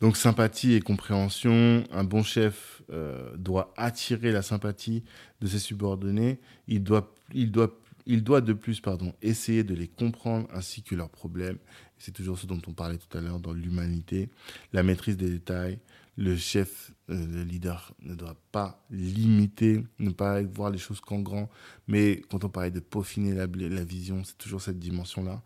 [0.00, 5.02] Donc sympathie et compréhension, un bon chef euh, doit attirer la sympathie
[5.40, 9.88] de ses subordonnés, il doit, il doit, il doit de plus pardon, essayer de les
[9.88, 11.58] comprendre ainsi que leurs problèmes.
[11.98, 14.28] C'est toujours ce dont on parlait tout à l'heure dans l'humanité,
[14.72, 15.78] la maîtrise des détails.
[16.16, 21.18] Le chef, euh, le leader ne doit pas limiter, ne pas voir les choses qu'en
[21.18, 21.50] grand,
[21.88, 25.42] mais quand on parlait de peaufiner la, la vision, c'est toujours cette dimension-là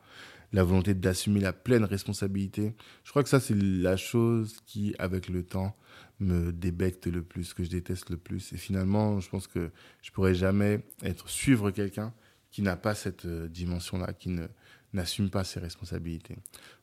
[0.53, 2.75] la volonté d'assumer la pleine responsabilité.
[3.05, 5.77] Je crois que ça, c'est la chose qui, avec le temps,
[6.21, 8.53] me débecte le plus, que je déteste le plus.
[8.53, 9.71] Et finalement, je pense que
[10.03, 12.13] je pourrais jamais être suivre quelqu'un
[12.51, 14.47] qui n'a pas cette euh, dimension-là, qui ne
[14.93, 16.37] n'assume pas ses responsabilités.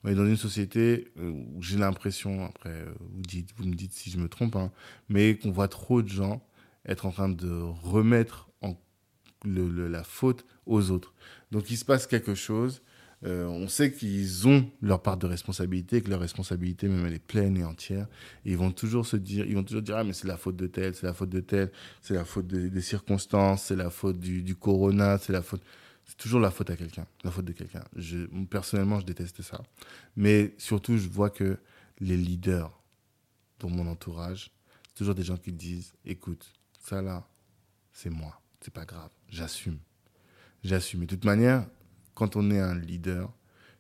[0.03, 3.73] On est dans une société euh, où j'ai l'impression, après euh, vous, dites, vous me
[3.73, 4.71] dites si je me trompe, hein,
[5.09, 6.45] mais qu'on voit trop de gens
[6.85, 7.49] être en train de
[7.83, 8.49] remettre
[9.43, 11.13] la faute aux autres.
[11.51, 12.81] Donc il se passe quelque chose,
[13.25, 17.19] euh, on sait qu'ils ont leur part de responsabilité, que leur responsabilité même elle est
[17.19, 18.07] pleine et entière.
[18.45, 20.55] Et ils vont toujours se dire, ils vont toujours dire ah mais c'est la faute
[20.55, 24.19] de tel, c'est la faute de tel, c'est la faute des circonstances, c'est la faute
[24.19, 25.63] du, corona, c'est la faute.
[26.05, 27.83] C'est toujours la faute à quelqu'un, la faute de quelqu'un.
[28.49, 29.61] personnellement, je déteste ça.
[30.15, 31.57] Mais surtout, je vois que
[31.99, 32.71] les leaders
[33.59, 34.51] dans mon entourage,
[34.87, 37.27] c'est toujours des gens qui disent écoute, ça là,
[37.91, 39.79] c'est moi, c'est pas grave, j'assume.
[40.63, 41.03] J'assume.
[41.03, 41.67] Et de toute manière,
[42.13, 43.31] quand on est un leader,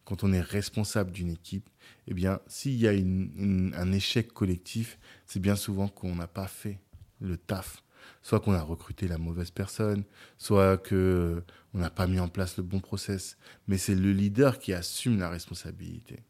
[0.03, 1.69] quand on est responsable d'une équipe,
[2.07, 6.79] eh bien, s'il y a un échec collectif, c'est bien souvent qu'on n'a pas fait
[7.19, 7.83] le taf.
[8.21, 10.03] Soit qu'on a recruté la mauvaise personne,
[10.37, 13.37] soit qu'on n'a pas mis en place le bon process.
[13.67, 16.23] Mais c'est le leader qui assume la responsabilité.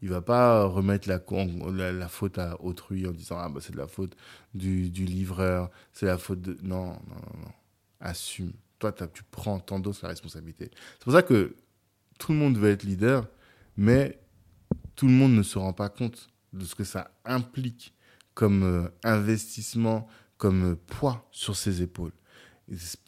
[0.00, 3.78] Il va pas remettre la, la, faute à autrui en disant ah bah c'est de
[3.78, 4.16] la faute
[4.52, 7.52] du, du livreur, c'est la faute de non non non non
[8.00, 8.52] assume
[8.90, 10.70] toi, tu prends, t'endosses la responsabilité.
[10.98, 11.54] C'est pour ça que
[12.18, 13.26] tout le monde veut être leader,
[13.76, 14.18] mais
[14.96, 17.94] tout le monde ne se rend pas compte de ce que ça implique
[18.34, 20.08] comme euh, investissement,
[20.42, 22.10] comme poids sur ses épaules.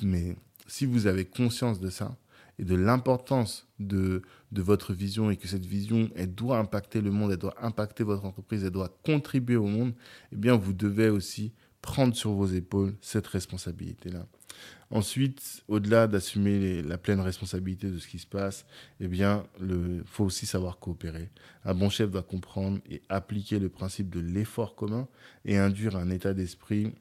[0.01, 0.37] Mais
[0.69, 2.17] si vous avez conscience de ça
[2.61, 7.11] et de l'importance de, de votre vision et que cette vision, elle doit impacter le
[7.11, 9.95] monde, elle doit impacter votre entreprise, elle doit contribuer au monde,
[10.31, 14.29] eh bien, vous devez aussi prendre sur vos épaules cette responsabilité-là.
[14.91, 18.65] Ensuite, au-delà d'assumer la pleine responsabilité de ce qui se passe,
[19.01, 21.31] eh bien, il faut aussi savoir coopérer.
[21.65, 25.09] Un bon chef doit comprendre et appliquer le principe de l'effort commun
[25.45, 26.95] et induire un état d'esprit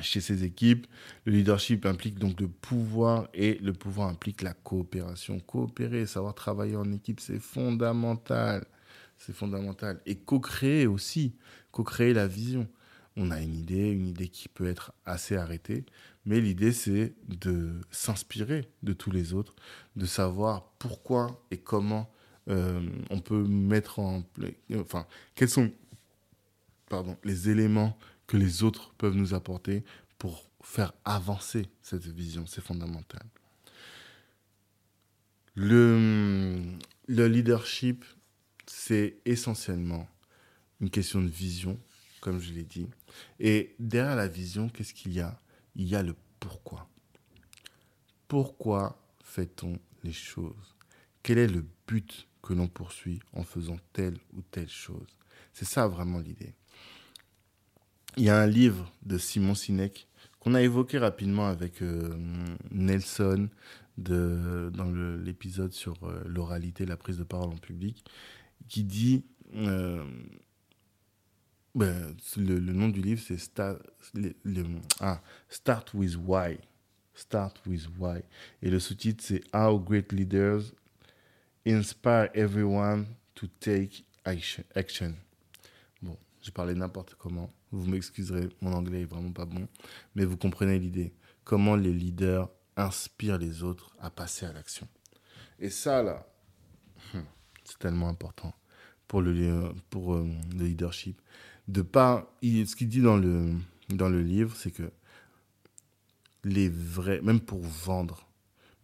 [0.00, 0.86] chez ses équipes.
[1.24, 5.40] Le leadership implique donc le pouvoir et le pouvoir implique la coopération.
[5.40, 8.66] Coopérer, savoir travailler en équipe, c'est fondamental.
[9.18, 10.00] C'est fondamental.
[10.06, 11.34] Et co-créer aussi,
[11.72, 12.68] co-créer la vision
[13.16, 15.84] on a une idée, une idée qui peut être assez arrêtée,
[16.24, 19.54] mais l'idée c'est de s'inspirer de tous les autres,
[19.96, 22.10] de savoir pourquoi et comment
[22.48, 24.22] euh, on peut mettre en
[24.74, 25.70] enfin quels sont
[26.88, 27.98] pardon, les éléments
[28.30, 29.82] que les autres peuvent nous apporter
[30.16, 33.26] pour faire avancer cette vision, c'est fondamental.
[35.56, 36.62] Le,
[37.08, 38.04] le leadership,
[38.66, 40.08] c'est essentiellement
[40.80, 41.76] une question de vision,
[42.20, 42.86] comme je l'ai dit.
[43.40, 45.40] Et derrière la vision, qu'est-ce qu'il y a?
[45.74, 46.88] Il y a le pourquoi.
[48.28, 50.76] Pourquoi fait-on les choses?
[51.24, 55.18] Quel est le but que l'on poursuit en faisant telle ou telle chose?
[55.52, 56.54] C'est ça vraiment l'idée.
[58.16, 60.08] Il y a un livre de Simon Sinek
[60.40, 62.16] qu'on a évoqué rapidement avec euh,
[62.70, 63.48] Nelson
[63.98, 64.90] dans
[65.22, 68.02] l'épisode sur euh, l'oralité, la prise de parole en public,
[68.68, 70.02] qui dit, euh,
[71.74, 73.60] ben, le, nom du livre c'est
[75.00, 76.58] ah, Start with Why.
[77.14, 78.20] Start with Why.
[78.62, 80.62] Et le sous-titre c'est How Great Leaders
[81.66, 85.14] Inspire Everyone to Take Action.
[86.00, 87.52] Bon, j'ai parlé n'importe comment.
[87.72, 89.68] Vous m'excuserez, mon anglais est vraiment pas bon,
[90.14, 91.12] mais vous comprenez l'idée.
[91.44, 94.88] Comment les leaders inspirent les autres à passer à l'action.
[95.58, 96.26] Et ça, là,
[97.14, 97.20] hmm,
[97.64, 98.54] c'est tellement important
[99.06, 101.20] pour le, pour, euh, le leadership.
[101.68, 103.54] De pas, ce qu'il dit dans le,
[103.90, 104.90] dans le livre, c'est que
[106.44, 108.26] les vrais, même pour vendre,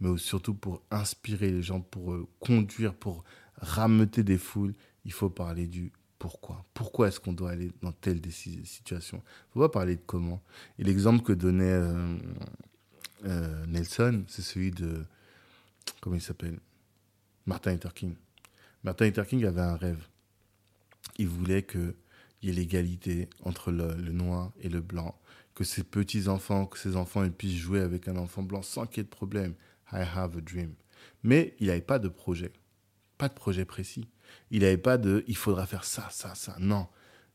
[0.01, 3.25] mais surtout pour inspirer les gens, pour euh, conduire, pour
[3.57, 8.21] rameuter des foules, il faut parler du pourquoi Pourquoi est-ce qu'on doit aller dans telle
[8.31, 10.43] situation Il ne faut pas parler de comment.
[10.79, 12.17] Et l'exemple que donnait euh,
[13.25, 15.05] euh, Nelson, c'est celui de.
[16.01, 16.59] Comment il s'appelle?
[17.45, 18.15] Martin Luther King.
[18.83, 20.07] Martin Luther King avait un rêve.
[21.19, 21.95] Il voulait qu'il
[22.43, 25.19] y ait l'égalité entre le, noir et le blanc.
[25.55, 29.01] Que ses petits-enfants, que ses enfants puissent jouer avec un enfant blanc sans qu'il y
[29.01, 29.55] ait de problème.
[29.93, 30.75] I have a dream.
[31.23, 32.53] Mais il n'avait pas de projet.
[33.19, 34.09] Pas de projet précis.
[34.51, 36.57] Il n'avait pas de il faudra faire ça, ça, ça.
[36.59, 36.87] Non.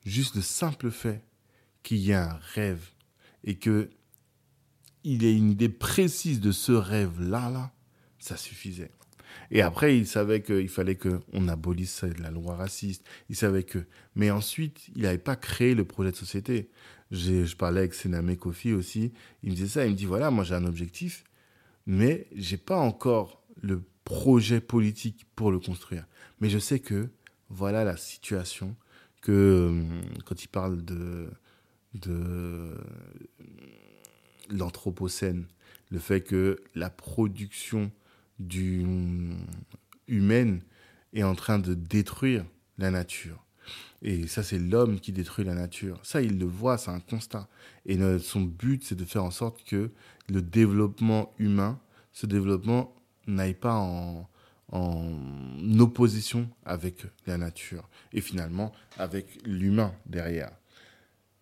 [0.05, 1.23] Juste le simple fait
[1.83, 2.89] qu'il y ait un rêve
[3.43, 3.89] et que
[5.03, 7.71] il ait une idée précise de ce rêve-là, là,
[8.19, 8.91] ça suffisait.
[9.49, 13.05] Et après, il savait qu'il fallait qu'on abolisse la loi raciste.
[13.29, 13.85] Il savait que.
[14.15, 16.69] Mais ensuite, il n'avait pas créé le projet de société.
[17.11, 19.11] Je parlais avec Sename Kofi aussi.
[19.43, 19.85] Il me disait ça.
[19.85, 21.23] Il me dit voilà, moi j'ai un objectif,
[21.85, 26.05] mais j'ai pas encore le projet politique pour le construire.
[26.39, 27.09] Mais je sais que
[27.49, 28.75] voilà la situation
[29.21, 31.29] que euh, quand il parle de,
[31.93, 32.75] de
[34.49, 35.45] l'anthropocène,
[35.89, 37.91] le fait que la production
[38.39, 38.85] du,
[40.07, 40.61] humaine
[41.13, 42.45] est en train de détruire
[42.77, 43.45] la nature.
[44.01, 45.99] Et ça, c'est l'homme qui détruit la nature.
[46.03, 47.47] Ça, il le voit, c'est un constat.
[47.85, 49.91] Et son but, c'est de faire en sorte que
[50.29, 51.79] le développement humain,
[52.11, 52.95] ce développement
[53.35, 54.27] n'aille pas en,
[55.79, 60.51] opposition avec la nature et finalement avec l'humain derrière.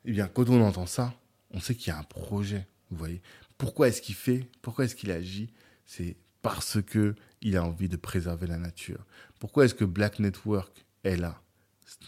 [0.05, 1.13] Eh bien, quand on entend ça,
[1.51, 2.67] on sait qu'il y a un projet.
[2.89, 3.21] Vous voyez
[3.57, 5.53] Pourquoi est-ce qu'il fait Pourquoi est-ce qu'il agit?
[5.85, 9.05] C'est parce que il a envie de préserver la nature.
[9.39, 11.41] Pourquoi est-ce que Black Network est là?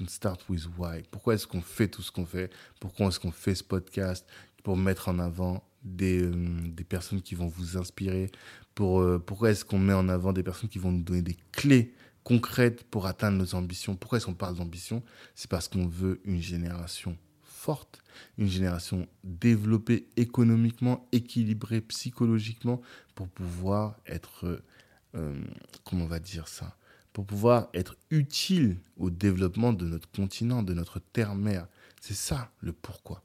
[0.08, 1.04] Start with why.
[1.12, 2.52] Pourquoi est-ce qu'on fait tout ce qu'on fait?
[2.80, 4.28] Pourquoi est-ce qu'on fait ce podcast
[4.64, 6.32] Pour mettre en avant des, euh,
[6.68, 8.32] des personnes qui vont vous inspirer,
[8.76, 11.38] pour, euh, pourquoi est-ce qu'on met en avant des personnes qui vont nous donner des
[11.52, 13.96] clés concrètes pour atteindre nos ambitions?
[13.96, 15.04] Pourquoi est-ce qu'on parle d'ambition?
[15.36, 18.02] C'est parce qu'on veut une génération forte,
[18.38, 22.82] une génération développée économiquement, équilibrée psychologiquement,
[23.14, 24.64] pour pouvoir être,
[25.16, 25.44] euh,
[25.84, 26.76] comment on va dire ça?
[27.14, 31.68] Pour pouvoir être utile au développement de notre continent, de notre terre-mère.
[32.00, 33.22] C'est ça le pourquoi.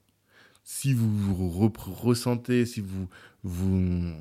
[0.64, 3.08] Si vous vous ressentez, si vous
[3.44, 4.12] vous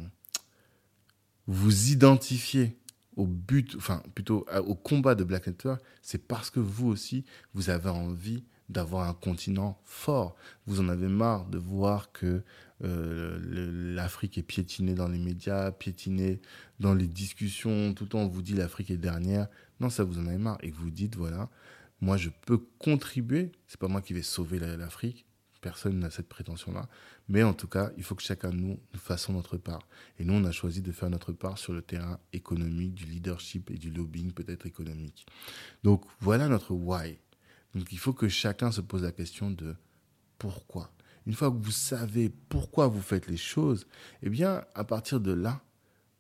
[1.48, 2.78] vous identifiez
[3.16, 7.70] au but, enfin plutôt au combat de Black Network, c'est parce que vous aussi, vous
[7.70, 10.36] avez envie d'avoir un continent fort.
[10.66, 12.44] Vous en avez marre de voir que
[12.84, 13.40] euh,
[13.96, 16.42] l'Afrique est piétinée dans les médias, piétinée
[16.80, 19.48] dans les discussions, tout le temps on vous dit l'Afrique est dernière.
[19.80, 21.50] Non, ça vous en avez marre et vous dites voilà,
[22.02, 25.26] moi je peux contribuer, c'est pas moi qui vais sauver l'Afrique,
[25.66, 26.88] personne n'a cette prétention-là.
[27.28, 29.82] Mais en tout cas, il faut que chacun de nous, nous fassions notre part.
[30.20, 33.72] Et nous, on a choisi de faire notre part sur le terrain économique, du leadership
[33.72, 35.26] et du lobbying peut-être économique.
[35.84, 37.18] Donc voilà notre why.
[37.74, 39.76] Donc il faut que chacun se pose la question de
[40.38, 40.92] pourquoi.
[41.26, 43.88] Une fois que vous savez pourquoi vous faites les choses,
[44.22, 45.64] eh bien, à partir de là,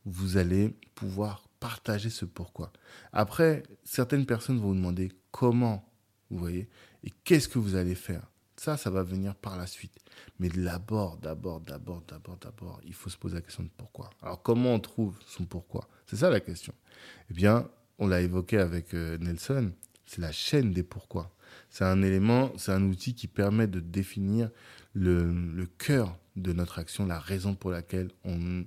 [0.06, 2.74] vous allez pouvoir partager ce pourquoi.
[3.14, 5.88] Après, certaines personnes vont vous demander comment,
[6.32, 6.68] vous voyez,
[7.04, 8.28] et qu'est-ce que vous allez faire.
[8.58, 9.98] Ça, ça va venir par la suite.
[10.40, 14.10] Mais d'abord, d'abord, d'abord, d'abord, d'abord, il faut se poser la question de pourquoi.
[14.22, 15.88] Alors, comment on trouve son pourquoi?
[16.06, 16.74] C'est ça la question.
[17.30, 19.72] Eh bien, on l'a évoqué avec euh, Nelson,
[20.06, 21.32] c'est la chaîne des pourquoi.
[21.70, 24.50] C'est un élément, c'est un outil qui permet de définir
[24.94, 28.66] le, cœur de notre action, la raison pour laquelle on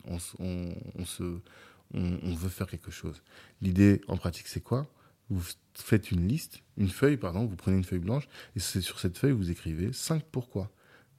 [1.94, 3.22] veut faire quelque chose.
[3.62, 4.87] L'idée en pratique, c'est quoi?
[5.30, 5.42] Vous
[5.74, 9.18] faites une liste, une feuille, pardon, vous prenez une feuille blanche, et c'est sur cette
[9.18, 10.70] feuille, vous écrivez 5 pourquoi.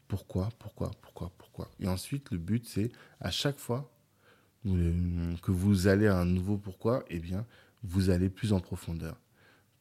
[0.08, 1.70] Pourquoi, pourquoi, pourquoi, pourquoi.
[1.80, 3.92] Et ensuite, le but, c'est à chaque fois
[4.64, 7.46] que vous allez à un nouveau pourquoi, eh bien,
[7.84, 9.16] vous allez plus en profondeur.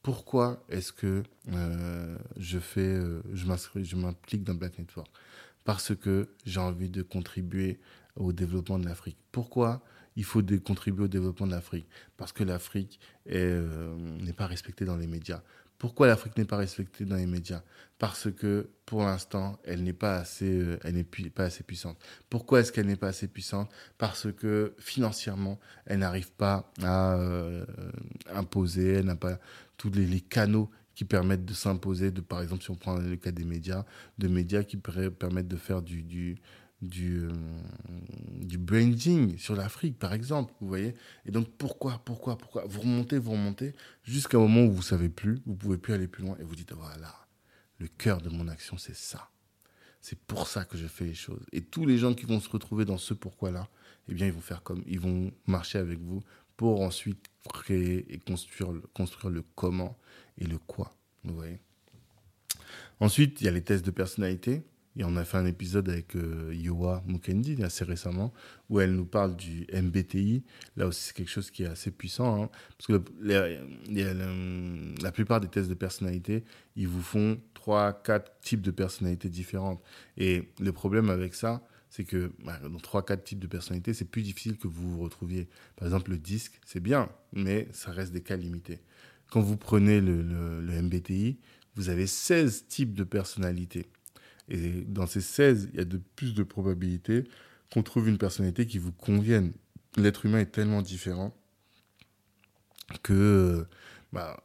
[0.01, 3.45] Pourquoi est-ce que euh, je fais, euh, je
[3.83, 5.09] je m'implique dans Black Network?
[5.65, 7.79] Parce que j'ai envie de contribuer
[8.15, 9.17] au développement de l'Afrique.
[9.31, 9.83] Pourquoi?
[10.19, 12.99] Il faut contribuer au développement de l'Afrique Parce que l'Afrique
[13.31, 15.41] euh, n'est pas respectée dans les médias.
[15.77, 17.63] Pourquoi l'Afrique n'est pas respectée dans les médias?
[17.99, 21.97] Parce que pour l'instant, elle n'est pas assez, euh, elle n'est pas assez puissante.
[22.29, 23.71] Pourquoi est-ce qu'elle n'est pas assez puissante?
[23.97, 27.65] Parce que financièrement, elle n'arrive pas à euh,
[28.33, 29.39] imposer, elle n'a pas
[29.77, 32.11] tous les, canaux qui permettent de s'imposer.
[32.11, 33.85] De par exemple, si on prend le cas des médias,
[34.17, 36.41] de médias qui permettent de faire du, du
[36.81, 37.31] du, euh,
[38.41, 40.93] du branding sur l'Afrique, par exemple, vous voyez.
[41.25, 45.09] Et donc, pourquoi, pourquoi, pourquoi Vous remontez, vous remontez, jusqu'à un moment où vous savez
[45.09, 47.27] plus, vous pouvez plus aller plus loin, et vous dites, voilà,
[47.79, 49.29] le cœur de mon action, c'est ça.
[50.01, 51.45] C'est pour ça que je fais les choses.
[51.51, 53.67] Et tous les gens qui vont se retrouver dans ce pourquoi-là,
[54.07, 56.23] eh bien, ils vont faire comme, ils vont marcher avec vous
[56.55, 59.97] pour ensuite créer et construire, construire le comment
[60.37, 61.59] et le quoi, vous voyez.
[62.99, 64.63] Ensuite, il y a les tests de personnalité.
[64.97, 68.33] Et on a fait un épisode avec euh, Yoa Mukendi assez récemment,
[68.69, 70.43] où elle nous parle du MBTI.
[70.75, 72.43] Là aussi, c'est quelque chose qui est assez puissant.
[72.43, 73.03] Hein, parce que
[75.01, 76.43] la plupart des tests de personnalité,
[76.75, 79.81] ils vous font trois, quatre types de personnalités différentes.
[80.17, 84.05] Et le problème avec ça, c'est que bah, dans trois, quatre types de personnalités, c'est
[84.05, 85.47] plus difficile que vous vous retrouviez.
[85.75, 88.79] Par exemple, le disque, c'est bien, mais ça reste des cas limités.
[89.31, 91.37] Quand vous prenez le, le MBTI,
[91.75, 93.87] vous avez 16 types de personnalités.
[94.49, 97.23] Et dans ces 16, il y a de plus de probabilités
[97.71, 99.53] qu'on trouve une personnalité qui vous convienne.
[99.97, 101.35] L'être humain est tellement différent
[103.03, 103.65] que
[104.11, 104.43] bah,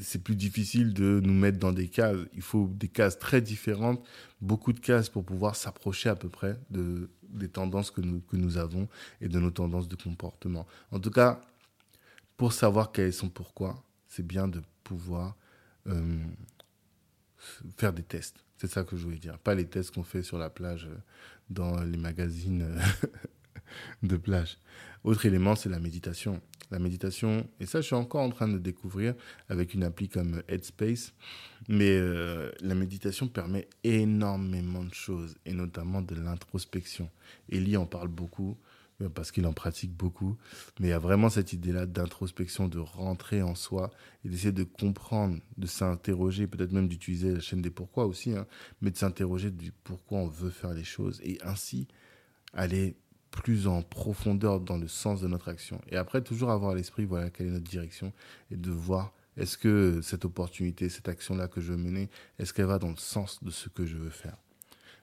[0.00, 2.16] c'est plus difficile de nous mettre dans des cases.
[2.34, 4.04] Il faut des cases très différentes,
[4.40, 8.36] beaucoup de cases pour pouvoir s'approcher à peu près de, des tendances que nous, que
[8.36, 8.88] nous avons
[9.20, 10.66] et de nos tendances de comportement.
[10.92, 11.40] En tout cas,
[12.36, 15.36] pour savoir quels sont pourquoi, c'est bien de pouvoir
[15.86, 16.18] euh,
[17.76, 18.44] faire des tests.
[18.60, 19.38] C'est ça que je voulais dire.
[19.38, 20.94] Pas les tests qu'on fait sur la plage euh,
[21.48, 23.06] dans les magazines euh,
[24.02, 24.58] de plage.
[25.02, 26.42] Autre élément, c'est la méditation.
[26.70, 29.14] La méditation, et ça, je suis encore en train de découvrir
[29.48, 31.14] avec une appli comme Headspace.
[31.70, 37.08] Mais euh, la méditation permet énormément de choses, et notamment de l'introspection.
[37.48, 38.58] Ellie en parle beaucoup.
[39.00, 40.36] Euh, parce qu'il en pratique beaucoup.
[40.78, 43.90] Mais il y a vraiment cette idée-là d'introspection, de rentrer en soi
[44.24, 48.46] et d'essayer de comprendre, de s'interroger, peut-être même d'utiliser la chaîne des pourquoi aussi, hein,
[48.80, 51.88] mais de s'interroger du pourquoi on veut faire les choses et ainsi
[52.52, 52.96] aller
[53.30, 55.80] plus en profondeur dans le sens de notre action.
[55.88, 58.12] Et après, toujours avoir à l'esprit, voilà, quelle est notre direction
[58.50, 62.66] et de voir est-ce que cette opportunité, cette action-là que je veux mener, est-ce qu'elle
[62.66, 64.36] va dans le sens de ce que je veux faire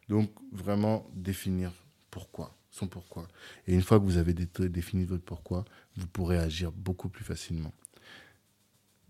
[0.10, 1.72] Donc, vraiment définir
[2.12, 3.28] pourquoi son pourquoi.
[3.68, 7.74] Et une fois que vous avez défini votre pourquoi, vous pourrez agir beaucoup plus facilement.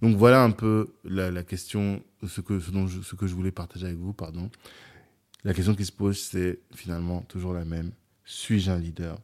[0.01, 3.87] Donc voilà un peu la, question, ce que, ce, dont ce que je voulais partager
[3.87, 4.49] avec vous, pardon.
[5.43, 7.91] La question qui se pose, c'est finalement toujours la même.
[8.25, 9.19] Suis-je un leader?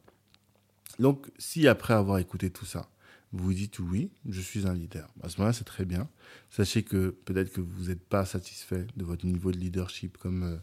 [0.98, 2.88] Donc si après avoir écouté tout ça,
[3.32, 5.08] vous vous dites oui, je suis un leader.
[5.22, 6.08] À ce moment-là, c'est très bien.
[6.50, 10.56] Sachez que peut-être que vous n'êtes pas satisfait de votre niveau de leadership comme euh,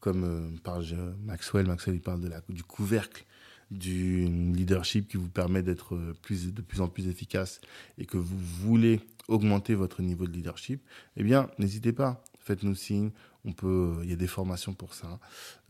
[0.00, 0.80] comme euh, par
[1.24, 1.66] Maxwell.
[1.66, 3.24] Maxwell, il parle de la, du couvercle
[3.70, 7.60] du leadership qui vous permet d'être euh, plus, de plus en plus efficace
[7.98, 10.82] et que vous voulez augmenter votre niveau de leadership,
[11.16, 12.24] eh bien, n'hésitez pas.
[12.40, 13.10] Faites-nous signe.
[13.44, 15.20] On peut, il y a des formations pour ça.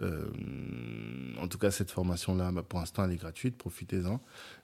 [0.01, 0.31] Euh,
[1.39, 3.59] en tout cas, cette formation-là, bah, pour l'instant, elle est gratuite.
[3.59, 4.21] Profitez-en.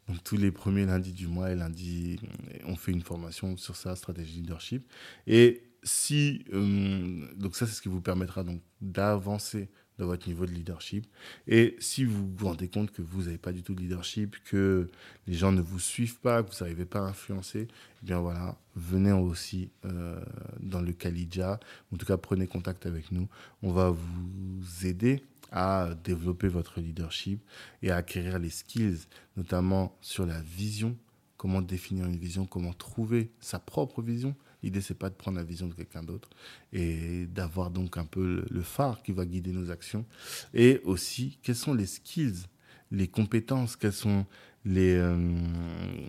[0.09, 2.21] Donc, tous les premiers lundis du mois et lundi,
[2.67, 4.89] on fait une formation sur ça, stratégie leadership.
[5.27, 9.69] Et si, euh, donc ça, c'est ce qui vous permettra donc d'avancer
[9.99, 11.07] dans votre niveau de leadership.
[11.47, 14.91] Et si vous vous rendez compte que vous n'avez pas du tout de leadership, que
[15.27, 17.69] les gens ne vous suivent pas, que vous n'arrivez pas à influencer,
[18.03, 20.21] eh bien voilà, venez aussi euh,
[20.61, 21.61] dans le Kalidja.
[21.93, 23.29] En tout cas, prenez contact avec nous.
[23.63, 27.41] On va vous aider à développer votre leadership
[27.83, 30.97] et à acquérir les skills, notamment sur la vision,
[31.37, 35.45] comment définir une vision, comment trouver sa propre vision, L'idée, c'est pas de prendre la
[35.45, 36.31] vision de quelqu'un d'autre
[36.73, 40.07] et d'avoir donc un peu le phare qui va guider nos actions.
[40.55, 42.47] Et aussi, quels sont les skills,
[42.91, 44.25] les compétences, quels sont
[44.65, 45.17] les, euh,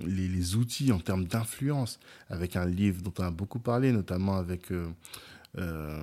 [0.06, 4.72] les, outils en termes d'influence, avec un livre dont on a beaucoup parlé, notamment avec
[4.72, 4.88] euh,
[5.58, 6.02] euh,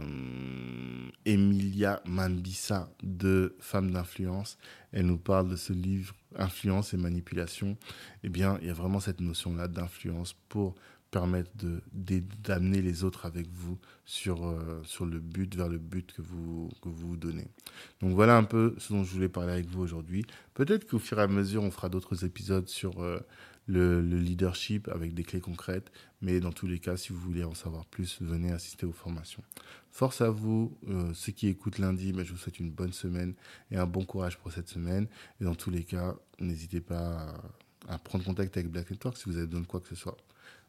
[1.24, 4.58] Emilia Mambissa de Femmes d'influence.
[4.92, 7.78] Elle nous parle de ce livre Influence et manipulation.
[8.24, 10.74] Eh bien, il y a vraiment cette notion-là d'influence pour
[11.12, 11.50] permettre
[11.92, 16.88] d'amener les autres avec vous sur, euh, le but, vers le but que vous, que
[16.88, 17.46] vous vous donnez.
[18.00, 20.24] Donc voilà un peu ce dont je voulais parler avec vous aujourd'hui.
[20.54, 23.20] Peut-être qu'au fur et à mesure, on fera d'autres épisodes sur euh,
[23.66, 25.92] le, leadership avec des clés concrètes,
[26.22, 29.44] mais dans tous les cas, si vous voulez en savoir plus, venez assister aux formations.
[29.90, 33.34] Force à vous, euh, ceux qui écoutent lundi, mais je vous souhaite une bonne semaine
[33.70, 35.06] et un bon courage pour cette semaine.
[35.42, 37.36] Et dans tous les cas, n'hésitez pas
[37.88, 39.94] à, à prendre contact avec Black Network si vous avez besoin de quoi que ce
[39.94, 40.16] soit.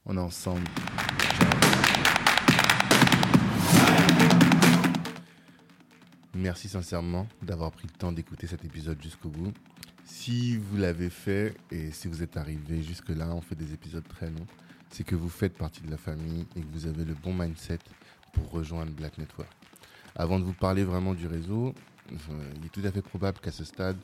[0.06, 0.68] On est ensemble.
[6.34, 9.54] Merci sincèrement d'avoir pris le temps d'écouter cet épisode jusqu'au bout.
[10.04, 14.30] Si vous l'avez fait et si vous êtes arrivé jusque-là, on fait des épisodes très
[14.30, 14.46] longs,
[14.90, 17.80] c'est que vous faites partie de la famille et que vous avez le bon mindset
[18.34, 19.50] pour rejoindre Black Network.
[20.18, 21.74] Avant de vous parler vraiment du réseau,
[22.12, 23.98] euh, il est tout à fait probable qu'à ce stade,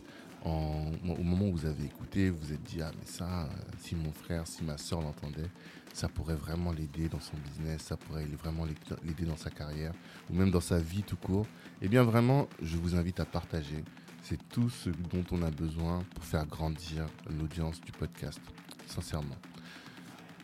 [0.46, 3.48] au moment où vous avez écouté, vous vous êtes dit, ah mais ça, euh,
[3.80, 5.50] si mon frère, si ma soeur l'entendait,
[5.94, 8.66] ça pourrait vraiment l'aider dans son business, ça pourrait vraiment
[9.04, 9.94] l'aider dans sa carrière,
[10.30, 11.46] ou même dans sa vie tout court.
[11.82, 13.84] Eh bien vraiment, je vous invite à partager.
[14.22, 17.06] C'est tout ce dont on a besoin pour faire grandir
[17.38, 18.40] l'audience du podcast,
[18.86, 19.38] sincèrement.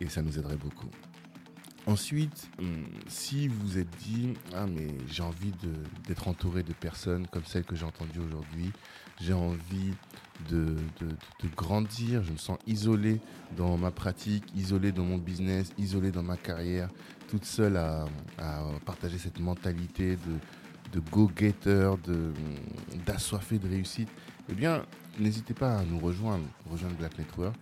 [0.01, 0.89] Et ça nous aiderait beaucoup.
[1.87, 5.51] Ensuite, hum, si vous êtes dit, ah mais j'ai envie
[6.07, 8.71] d'être entouré de personnes comme celles que j'ai entendues aujourd'hui,
[9.21, 9.93] j'ai envie
[10.49, 10.75] de,
[11.55, 13.21] grandir, je me sens isolé
[13.55, 16.89] dans ma pratique, isolé dans mon business, isolé dans ma carrière,
[17.29, 18.05] toute seule à,
[18.85, 20.17] partager cette mentalité
[20.93, 21.91] de, go-getter,
[23.05, 24.09] d'assoiffé de réussite,
[24.49, 24.85] eh bien,
[25.19, 27.55] n'hésitez pas à nous rejoindre, rejoindre Black Network.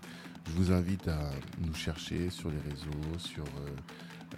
[0.46, 3.70] Je vous invite à nous chercher sur les réseaux, sur euh,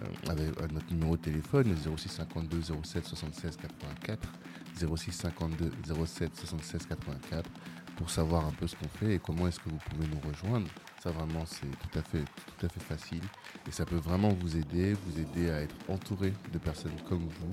[0.02, 4.28] euh, avec notre numéro de téléphone 06 52 07 76 84
[4.76, 5.72] 06 52
[6.06, 7.50] 07 76 84
[7.96, 10.68] pour savoir un peu ce qu'on fait et comment est-ce que vous pouvez nous rejoindre.
[11.02, 12.24] Ça vraiment c'est tout à fait
[12.58, 13.22] tout à fait facile
[13.66, 17.50] et ça peut vraiment vous aider, vous aider à être entouré de personnes comme vous,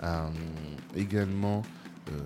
[0.00, 0.30] à euh,
[0.96, 1.62] également
[2.10, 2.18] euh,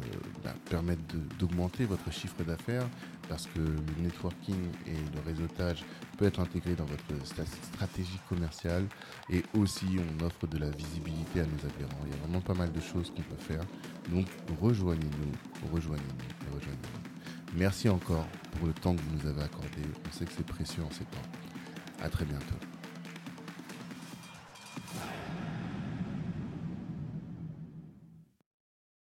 [0.43, 1.03] bah, permettre
[1.39, 2.87] d'augmenter votre chiffre d'affaires
[3.29, 5.85] parce que le networking et le réseautage
[6.19, 8.85] peut être intégré dans votre stratégie commerciale
[9.31, 12.01] et aussi on offre de la visibilité à nos adhérents.
[12.05, 13.63] Il y a vraiment pas mal de choses qu'on peut faire.
[14.11, 14.27] Donc
[14.61, 17.57] rejoignez-nous, rejoignez-nous, rejoignez-nous.
[17.57, 18.27] Merci encore
[18.59, 19.83] pour le temps que vous nous avez accordé.
[20.07, 22.03] On sait que c'est précieux en ces temps.
[22.03, 22.68] À très bientôt.